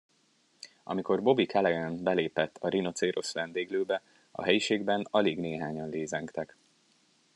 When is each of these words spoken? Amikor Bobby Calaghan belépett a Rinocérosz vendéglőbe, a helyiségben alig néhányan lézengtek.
Amikor 0.83 1.21
Bobby 1.21 1.45
Calaghan 1.45 2.03
belépett 2.03 2.57
a 2.57 2.67
Rinocérosz 2.69 3.33
vendéglőbe, 3.33 4.01
a 4.31 4.43
helyiségben 4.43 5.07
alig 5.11 5.39
néhányan 5.39 5.89
lézengtek. 5.89 6.55